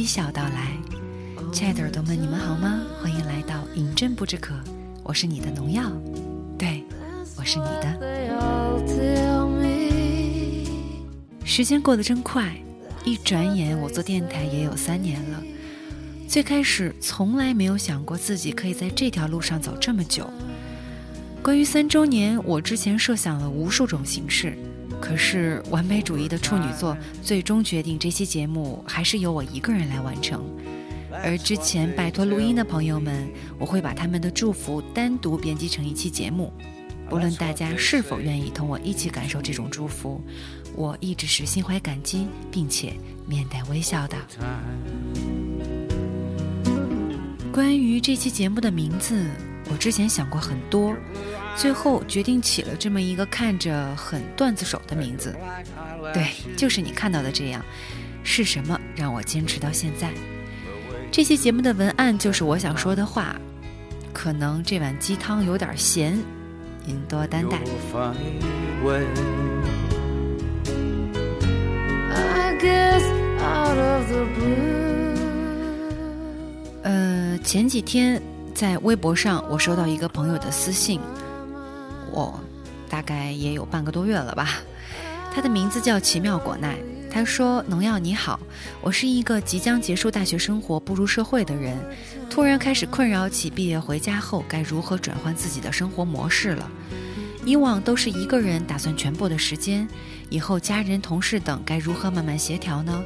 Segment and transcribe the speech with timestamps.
[0.00, 0.72] 微笑到来。
[1.52, 2.80] 亲爱的耳朵们，你们好吗？
[3.02, 4.54] 欢迎来到饮鸩不知渴，
[5.02, 5.92] 我是你的农药，
[6.58, 6.82] 对，
[7.36, 8.00] 我是你的。
[11.44, 12.50] 时间过得真快，
[13.04, 15.42] 一转眼我做电台也有三年了。
[16.26, 20.30] 最开始从来没有想过自己可以在这条路上走这么久。
[21.42, 24.56] 关于三周年，我之前设想了无数种形式。
[25.00, 30.44] 可是完美主义的处女座最终决定，这期节目还是由我一个人来完成。
[31.24, 36.52] 而之前拜托录音的朋友们，我会把他们的祝福单独编辑成一期节目。
[37.08, 40.22] 不论大家是否愿意同我一起感受这种祝福，
[40.76, 42.92] 我一直是心怀感激，并且
[43.26, 44.16] 面带微笑的。
[47.52, 49.26] 关于这期节目的名字，
[49.72, 50.94] 我之前想过很多。
[51.60, 55.36] 最后决定起了这么一个看着很段子手的名字，
[56.14, 57.62] 对，就是你看到的这样。
[58.22, 60.10] 是什么让我坚持到现在？
[61.12, 63.36] 这期节目的文案就是我想说的话。
[64.10, 66.18] 可能这碗鸡汤有点咸，
[66.86, 67.60] 您多担待。
[76.82, 78.20] 呃，前几天
[78.54, 80.98] 在微博上，我收到一个朋友的私信。
[82.12, 82.38] 我
[82.88, 84.60] 大概也有半个多月了吧。
[85.32, 86.76] 他的名字叫奇妙果奈。
[87.12, 88.38] 他说：“农药你好，
[88.80, 91.76] 我是一个即将结束大学生活、步入社会的人，
[92.30, 96.70] 突然开始困扰起毕业回家后该如何转换自己的生活模式了。
[97.44, 99.88] 以往都是一个人打算全部的时间，
[100.28, 103.02] 以后家人、同事等该如何慢慢协调呢？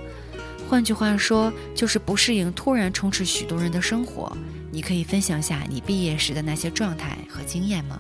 [0.68, 4.36] 换句话说，就是不适应突然充斥许多人的生活。
[4.70, 7.98] 你可以分享下你毕业时的那些状态和经验吗？”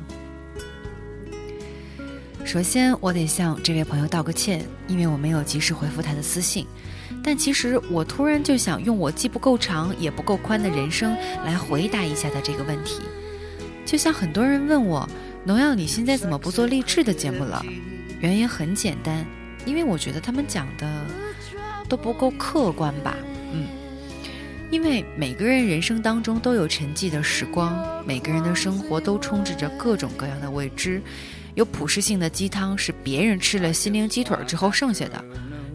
[2.44, 6.66] 首先，我得向这位朋友道个歉，因为我没有及时回复他的私信。
[7.22, 13.00] 但其实我突然就想用我既不够长也不够宽的人生来回答一下他这个问题。
[13.86, 15.08] 就像很多人问我，
[15.42, 17.64] 农药你现在怎么不做励志的节目了？
[18.20, 19.24] 原因很简单，
[19.64, 21.06] 因为我觉得他们讲的
[21.88, 23.16] 都不够客观吧。
[23.52, 23.66] 嗯，
[24.70, 31.00] 因为每个人人生当中都有沉寂的时光，每个人的生活都充斥着各种各样的未知。
[31.54, 35.24] 有普适性的鸡汤是别人吃了心灵鸡腿之后剩下的，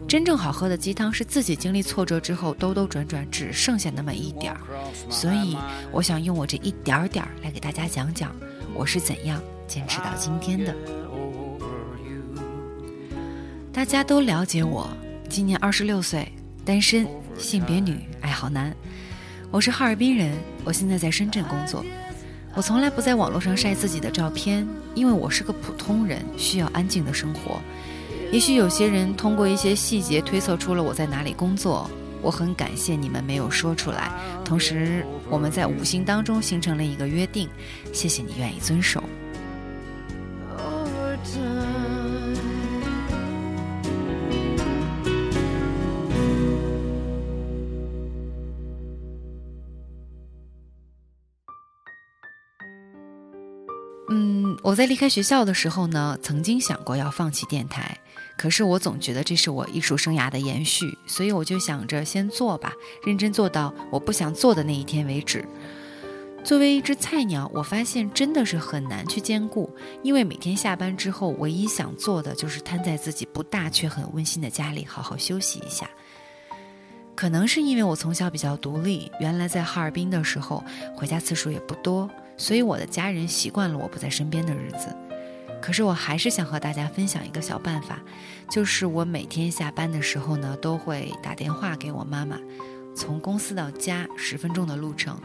[0.06, 4.60] 真正好喝的鸡汤是自己经历挫折之后兜兜转转只剩下那么一点儿。
[5.08, 5.56] 所以，
[5.90, 8.34] 我想用我这一点点儿来给大家讲讲
[8.74, 10.74] 我是怎样坚持到今天的。
[13.72, 14.88] 大家都了解我，
[15.28, 16.30] 今年二十六岁，
[16.64, 17.06] 单身，
[17.38, 18.74] 性别女，爱好男。
[19.50, 21.84] 我是哈尔滨人，我现在在深圳工作。
[22.54, 27.60] 我从来不在网络上晒自己的照片，因为我是个普通人，需要安静的生活。
[28.32, 31.88] 也许有些人通过一些细节推测出了我在哪里工作，
[32.20, 34.10] 我很感谢你们没有说出来。
[34.44, 37.48] 同时，我们在五星当中形成了一个约定，
[37.92, 39.02] 谢谢你愿意遵守。
[54.70, 57.98] 我在离开学校的时候呢，曾经想过要放弃电台，
[58.36, 62.72] 可是我总觉得这是我艺术生涯的延续，所以我就想着先做吧，
[63.04, 65.44] 认真做到我不想做的那一天为止。
[66.44, 69.68] 作为一只菜鸟，我发现真的是很难去兼顾，
[70.04, 75.90] 因为每天下班之后，唯一想做的就是瘫在自己不大却很温馨的家里，好好休息一下。
[77.16, 80.62] 可能是因为我从小比较独立，原来在哈尔滨的时候
[80.96, 82.08] 回家次数也不多。
[82.40, 84.96] 所以我的家人习惯了我不在身边的日子，
[85.60, 88.00] 可是我还是想和大家分享一个小办法，
[88.48, 92.38] 就是我每天下班的时候呢，都会打电话给我妈妈，
[92.96, 95.20] 从公司到家十分钟的路程，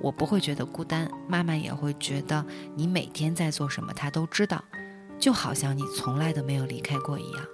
[0.00, 4.62] 我不会觉得孤单，妈妈也会觉得你每天在做什么，她都知道，
[5.18, 7.44] 就好像你从来都没有离开过一样。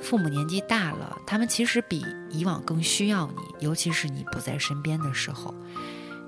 [0.00, 5.54] 父母年纪大了，他们其实比以往更需要你，尤其是你不在身边的时候。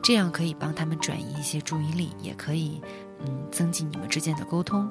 [0.02, 2.80] 这样可以帮他们转移一些注意力，也可以，
[3.24, 4.88] 嗯，增进你们之间的沟通。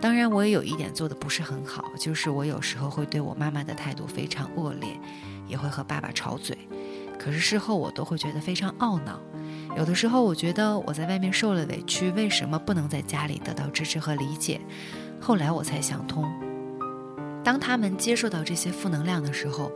[0.00, 4.88] 当然，我也有一点做的不是很好，就是我有时候会对我妈妈的态度非常恶劣，
[5.46, 6.56] 也会和爸爸吵嘴。
[7.18, 9.20] 可是事后我都会觉得非常懊恼。
[9.76, 14.60] 有的时候我觉得我在外面受了委屈，为什么不能在家里得到支持和理解？
[15.20, 16.24] 后来我才想通，
[17.44, 19.72] 当他们接受到这些负能量的时候，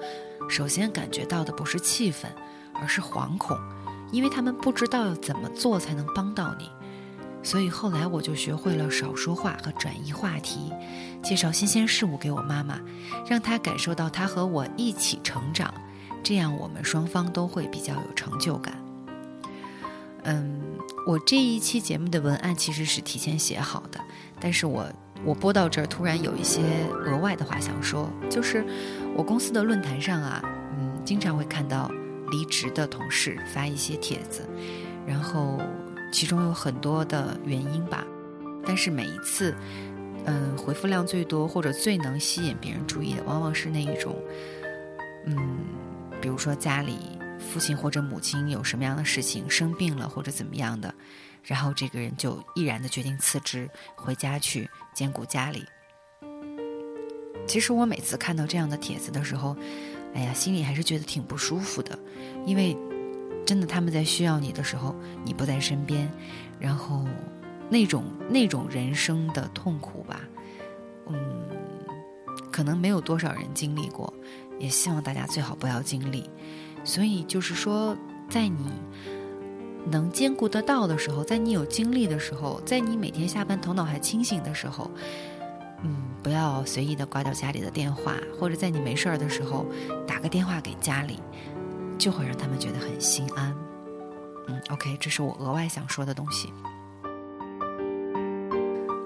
[0.49, 2.33] 首先感觉到的不是气愤，
[2.75, 3.59] 而是惶恐。
[4.13, 6.71] 因为他们不知道要怎么做才能帮到你，
[7.43, 10.73] 所以后来我就学会了少说话和转移话题，
[11.23, 12.79] 介绍新鲜事物给我妈妈，
[13.27, 15.73] 让她感受到她和我一起成长，
[16.23, 18.75] 这样我们双方都会比较有成就感。
[20.25, 20.61] 嗯，
[21.05, 23.99] 我这一期节目的文案其实是提前写好的，
[24.39, 24.87] 但是我
[25.25, 26.61] 我播到这儿突然有一些
[27.07, 28.65] 额外的话想说，就是
[29.17, 30.41] 我公司的论坛上啊，
[30.79, 31.91] 嗯，经常会看到
[32.33, 34.43] 离职的同事发一些帖子，
[35.07, 35.63] 然后
[36.13, 38.05] 其中有很多的原因吧，
[38.67, 39.55] 但是每一次，
[40.25, 44.17] 嗯，回复量最多或者最能吸引别人注意的，往往是那一种，
[45.27, 45.37] 嗯，
[46.21, 46.99] 比如说家里。
[47.53, 50.95] 父亲或者母亲有什么样的事情生病了或者怎么样的，
[51.43, 55.65] 然后这个人就毅然的决定辞职回家去兼顾家里。
[57.49, 59.57] 其实我每次看到这样的帖子的时候，
[60.15, 61.99] 哎呀，心里还是觉得挺不舒服的，
[62.45, 62.77] 因为
[63.47, 64.95] 真的他们在需要你的时候
[65.25, 66.11] 你不在身边，
[66.61, 67.05] 然后
[67.69, 70.21] 那种那种人生的痛苦吧，
[71.09, 71.17] 嗯，
[72.51, 74.13] 可能没有多少人经历过，
[74.59, 76.29] 也希望大家最好不要经历。
[76.85, 77.97] 所以就是说，
[78.29, 78.71] 在你
[79.91, 84.91] 能兼顾得到的时候，在你有精力的时候，在你每天下班头脑还清醒的时候，
[85.85, 89.67] 嗯，不要随意的挂掉家里的电话，或者在你没事儿的时候
[90.07, 91.19] 打个电话给家里，
[91.99, 93.55] 就会让他们觉得很心安。
[94.49, 96.53] 嗯，OK，这是我额外想说的东西。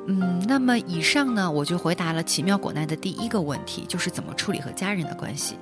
[0.08, 5.56] 嗯，那么以上呢，我就回答了奇妙果奈的第一个问题，就是怎么处理和家人的关系。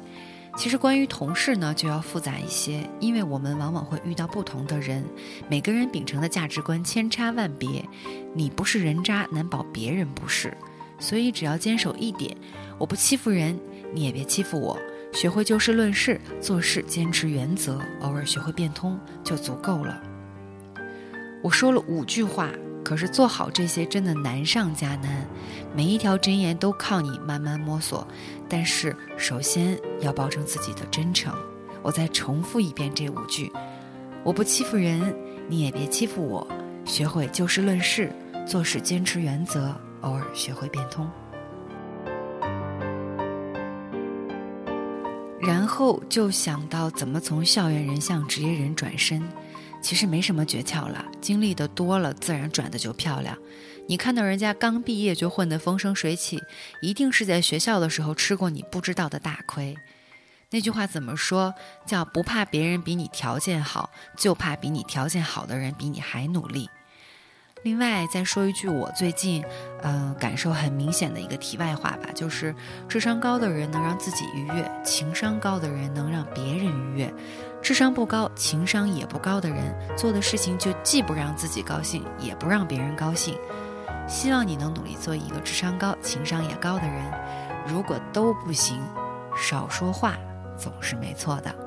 [0.57, 5.05] 其实关于同事呢，就要复杂一些，因为我们往往会遇到不同的人，
[5.49, 7.85] 每个人秉承的价值观千差万别，
[8.35, 10.57] 你不是人渣，难保别人不是。
[10.99, 12.37] 所以只要坚守一点，
[12.79, 13.59] 我不欺负人，
[13.93, 14.79] 你也别欺负我，
[15.13, 20.03] 学会就事论事，做事坚持原则，偶尔学会变通就足够了。
[21.43, 22.51] 我说了五句话。
[22.85, 25.27] 可是做好这些真的难上加难，
[25.75, 28.07] 每一条箴言都靠你慢慢摸索。
[28.47, 31.35] 但是首先要保证自己的真诚。
[31.81, 33.51] 我再重复一遍这五句：
[34.23, 35.17] 我不欺负人，
[35.49, 36.47] 你也别欺负我。
[36.85, 38.13] 学会就事论事，
[38.47, 39.75] 做事坚持原则，
[40.05, 41.11] 偶尔学会变通。
[45.41, 49.23] 然后就想到怎么从校园人向职业人转身。
[49.83, 53.37] 其实没什么诀窍了，经历的多了，自然转的就漂亮。
[53.87, 56.43] 你看到人家刚毕业就混得风生水起，
[56.81, 59.77] 一定是在学校的时候吃过你不知道的大亏。
[60.49, 61.53] 那句话怎么说？
[61.85, 66.71] 叫不怕别人比你条件好，就怕比你条件好的人比你还努力。
[67.65, 69.43] 另外再说一句，我最近，
[69.81, 72.55] 呃，感受很明显的一个题外话吧，就是
[72.87, 77.13] 智商高的人能让自己愉悦，情商高的人能让别人愉悦。
[77.63, 83.35] 智商不高、情商也不高的人做的事情就既不让自己高兴，也不让别人高兴。
[84.07, 87.03] 希望你能努力做一个智商高、情商也高的人。
[87.67, 88.79] 如果都不行，
[89.35, 90.19] 少说话
[90.55, 91.64] 总是没错的。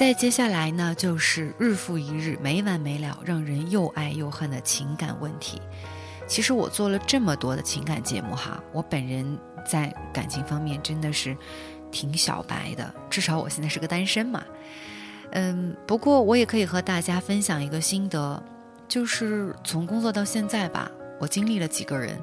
[0.00, 5.60] 再接下来呢，就是日复一日、没完没了、让人又爱又恨的情感问题。
[6.26, 11.36] 其实我做了这么多的情感节目哈，我本人在感情方面真的是
[11.90, 14.42] 挺小白的，至少我现在是个单身嘛。
[15.32, 18.42] 嗯，不过我也可以和大家分享一个心得，
[18.88, 22.18] 就是从工作到现在吧，我经历了几个人，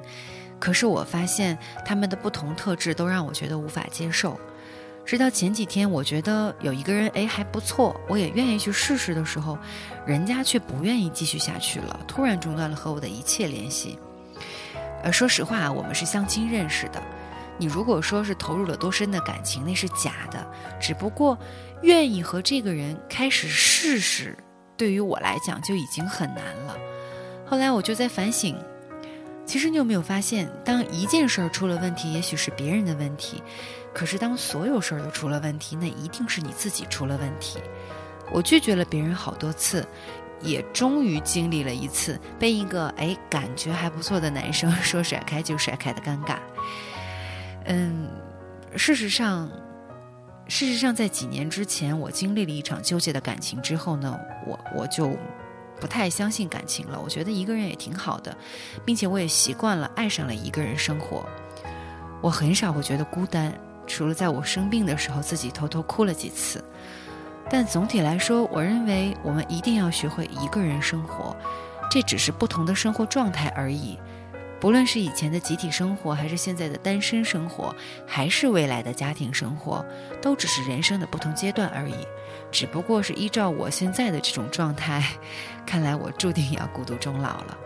[0.58, 4.36] 可是我发现他们的不同特质都让我觉得无法接受。
[5.08, 9.56] 直到前几天，我觉得有一个人哎还不错，我也愿意去试试的时候，
[10.04, 13.98] 人家却不愿意继续下去了，突然中断了和我的一切联系。
[15.02, 17.02] 呃，说实话，我们是相亲认识的。
[17.56, 20.46] 你如果说是投入了多深的感情，那是假的。
[20.78, 21.38] 只不过
[21.80, 24.36] 愿意和这个人开始试试，
[24.76, 26.76] 对于我来讲就已经很难了。
[27.46, 28.54] 后来我就在反省，
[29.48, 33.42] 其实你有没有发现，当一件事儿出了问题，也许是别人的问题。
[33.94, 37.58] 可是，当所有事儿都出了问题，那一定是你自己出了问题。
[38.30, 39.82] 我拒绝了别人好多次，
[40.42, 46.36] 也终于经历了一次被一个哎感觉还不错的男生 说甩开就甩开的尴尬。
[47.64, 48.06] 嗯，
[48.76, 49.50] 事实上，
[50.46, 54.14] 事实上，在几年之前，我经历了一场纠结的感情之后呢，
[54.46, 55.16] 我我就
[55.80, 57.00] 不太相信感情了。
[57.02, 58.36] 我觉得一个人也挺好的，
[58.84, 61.26] 并且我也习惯了爱上了一个人生活。
[62.20, 63.52] 我很少会觉得孤单。
[63.86, 66.62] 除了在我生病的时候自己偷偷哭了几次，
[67.48, 71.34] 但总体来说，我认为我们一定要学会一个人生活，
[71.90, 73.98] 这只是不同的生活状态而已。
[74.60, 77.74] 不论是以前的集体生活，还是现在的单身生活，
[78.06, 79.82] 还是未来的家庭生活，
[80.20, 81.94] 都只是人生的不同阶段而已。
[82.50, 85.02] 只不过是依照我现在的这种状态，
[85.66, 87.58] 看来我注定要孤独终老了。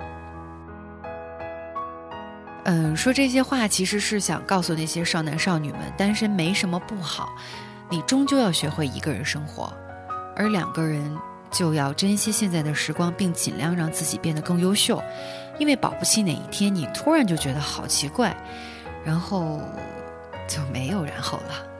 [2.65, 7.35] 嗯，说这些话其实是想告诉那些少男少女们，单身没什么不好，
[7.89, 9.73] 你终究要学会一个人生活，
[10.37, 11.17] 而两个人
[11.51, 15.03] 就要珍惜现在的时光，并尽量让自己变得更优秀，
[15.59, 18.37] 因为保不齐哪一天你突然就觉得好奇怪，
[19.05, 19.61] 然后
[20.47, 21.72] 就没有然后了。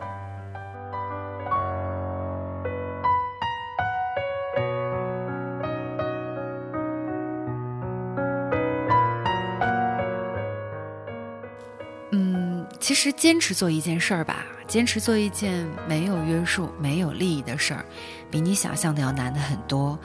[12.82, 17.84] 其实坚持做一件事儿吧，坚持做一件没有约束、没有利益的事儿，
[18.28, 19.96] 比你想象的要难的很多。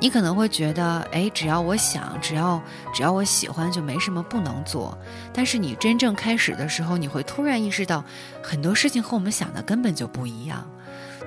[0.00, 2.60] 你可能会觉得，哎，只要我想，只要
[2.94, 4.96] 只要我喜欢，就没什么不能做。
[5.34, 8.02] 但是你真正开始的时候，你会突然意识到，
[8.42, 10.66] 很多事情和我们想的根本就不一样。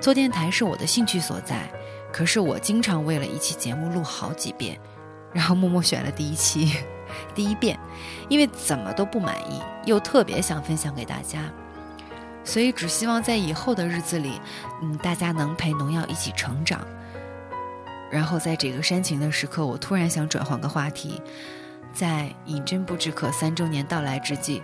[0.01, 1.69] 做电台是我的兴趣所在，
[2.11, 4.79] 可是我经常为了一期节目录好几遍，
[5.37, 6.73] 然后默默选了第一期。
[7.35, 7.79] 第一遍，
[8.27, 11.39] 因为怎么都不满意，又特别想分享给大家，
[12.43, 14.41] 所以只希望在以后的日子里，
[14.81, 16.81] 嗯，大家能陪农药一起成长。
[18.09, 21.21] 然后在这个煽情的时刻，我突然想转换个话题，
[21.93, 24.61] 在“饮鸩不止渴”三周年到来之际，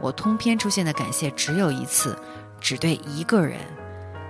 [0.00, 2.16] 我通篇出现的感谢只有一次，
[2.60, 3.58] 只对一个人，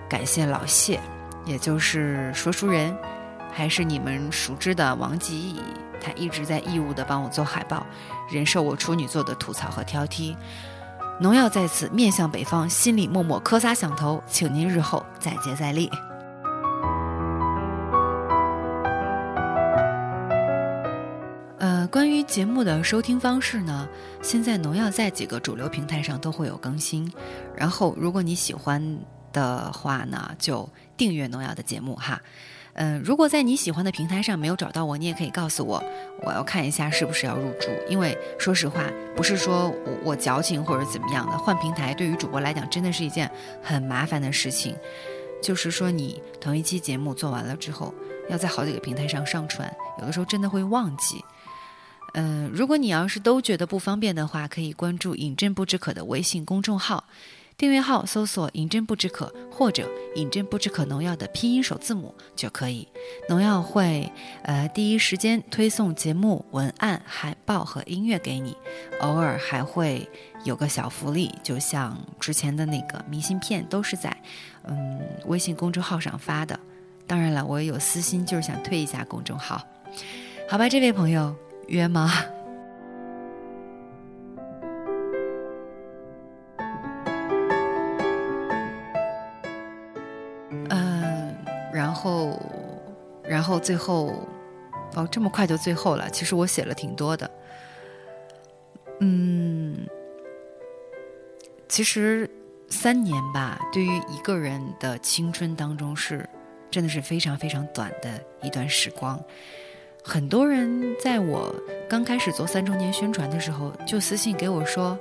[0.08, 0.98] 感谢老谢，
[1.44, 2.96] 也就是说书人，
[3.52, 5.60] 还是你们熟知的王吉。
[6.02, 7.86] 他一直在义务的帮我做海报，
[8.28, 10.34] 忍受我处女座的吐槽和挑剔。
[11.20, 15.88] 农药在此面向北方，心里默默磕仨响头，请您日后再接再厉。
[21.58, 23.88] 呃，关于节目的收听方式呢，
[24.20, 27.08] 现在农药在几个主流平台上都会有更新。
[27.54, 28.98] 然后，如果你喜欢
[29.32, 32.20] 的话呢，就订阅农药的节目哈。
[32.74, 35.82] 嗯，如果在你喜欢的平台上没有找到我，你也可以告诉我，
[36.22, 37.68] 我要看一下是不是要入驻。
[37.88, 43.30] 因为说实话，不是说我我矫情或者怎么样的，换平台对于主播来讲真的是一件
[43.62, 44.74] 很麻烦的事情。
[45.42, 47.92] 就是说，你同一期节目做完了之后，
[48.30, 51.22] 要在好几个平台上上传，有的时候真的会忘记。
[52.14, 57.04] 嗯，如果你要是都觉得不方便的话，可以关注“饮鸩不止渴”的微信公众号。
[57.62, 62.88] 订阅号搜索“饮鸩不止渴”或者“饮鸩不止渴农药”的拼音首字母就可以。
[63.28, 64.10] 农药会
[64.42, 68.56] 呃第一时间推送节目文案、海报和音乐给你，
[68.98, 70.08] 偶尔还会
[70.42, 74.12] 有个小福利，就像之前的那个明信片，都是在
[74.64, 76.58] 嗯微信公众号上发的。
[77.06, 79.64] 当然了，我也有私心，就是想推一下公众号。
[80.48, 81.32] 好吧，这位朋友
[81.68, 82.10] 约吗？
[93.52, 94.14] 后最后，
[94.94, 96.08] 哦，这么快就最后了。
[96.08, 97.30] 其实我写了挺多的，
[99.00, 99.86] 嗯，
[101.68, 102.28] 其实
[102.70, 106.26] 三年吧，对于一个人的青春当中是
[106.70, 108.08] 真的是非常非常短的
[108.40, 109.22] 一段时光。
[110.02, 111.54] 很多人在我
[111.90, 114.98] 刚开始做三周年宣传的时候，就私信给我说，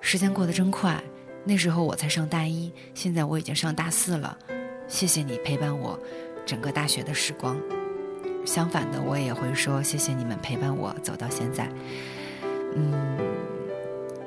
[0.00, 1.00] 时间过得真快。
[1.44, 4.36] 那时候我才上大一，现在我已经上大四了。
[4.88, 5.98] 谢谢你陪伴我
[6.48, 7.54] 整个大学的时光。
[8.46, 11.68] 相反的，我也会说谢谢你们陪伴我走到现在。
[12.74, 13.18] 嗯，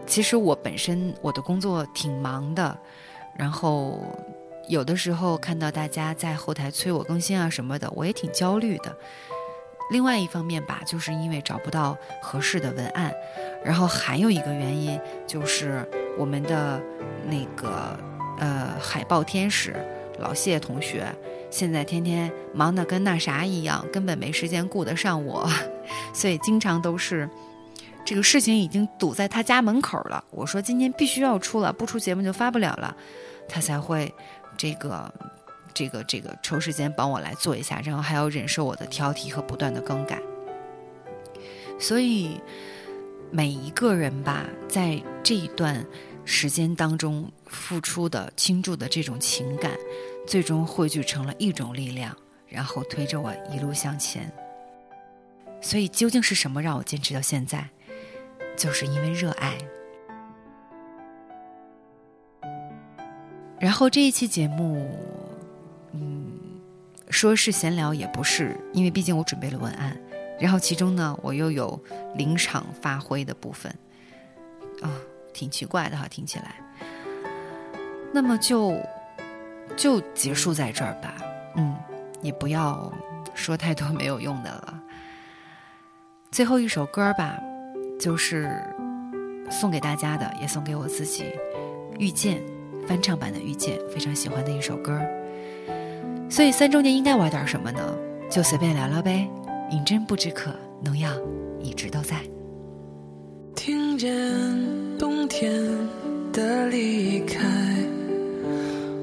[0.05, 2.77] 其实我本身我的工作挺忙的，
[3.35, 3.99] 然后
[4.67, 8.95] 有的时候看到大家在后台催我更新啊什么的，我也挺焦虑的。
[9.89, 13.11] 另外一方面吧，就是因为找不到合适的文案，
[13.65, 15.83] 然后还有一个原因就是
[16.19, 16.79] 我们的
[17.25, 17.99] 那个
[18.37, 19.75] 呃海报天使。
[20.21, 21.13] 老谢同学
[21.49, 25.49] 现在天天忙得跟那啥一样，根本没时间顾得上我，
[26.13, 27.29] 所以经常都是
[28.05, 30.23] 这个事情已经堵在他家门口了。
[30.31, 32.95] 我说今天必须要出了，不出节目就发不了了，
[33.49, 34.13] 他才会
[34.55, 35.13] 这个
[35.73, 40.21] 这个这个抽时间帮我来做一下，然后还要忍受我的挑剔和不断的更改。
[41.79, 42.39] 所以
[43.31, 45.85] 每一个人吧，在这一段
[46.23, 49.71] 时间当中付出的倾注的这种情感。
[50.27, 52.15] 最终汇聚成了一种力量，
[52.47, 54.31] 然后推着我一路向前。
[55.61, 57.69] 所以，究竟是什么让我坚持到现在？
[58.57, 59.57] 就是因为热爱。
[63.59, 64.89] 然后这一期节目，
[65.93, 66.31] 嗯，
[67.09, 69.95] 说是闲聊也不是，因为毕竟我准备了文案，
[70.39, 71.79] 然后其中呢，我又有
[72.15, 73.71] 临场发挥的部分，
[74.81, 74.89] 啊，
[75.31, 76.55] 挺奇怪的哈，听起来。
[78.11, 78.75] 那么就
[79.77, 81.15] 就结束在这儿吧，
[81.55, 81.75] 嗯，
[82.21, 82.91] 也不要
[83.33, 84.79] 说太多没有用的了。
[86.31, 87.39] 最后一首歌吧，
[87.99, 88.49] 就是
[89.49, 91.23] 送给大家的，也送给我自己，
[91.99, 92.41] 《遇见》
[92.87, 94.99] 翻唱版的《遇见》，非常喜欢的一首歌。
[96.29, 97.95] 所以三周年应该玩点什么呢？
[98.29, 99.29] 就随便聊聊呗。
[99.71, 101.11] 饮鸩不知渴，农药
[101.59, 102.21] 一直都在。
[103.55, 104.11] 听见
[104.97, 105.51] 冬天
[106.31, 107.39] 的离开，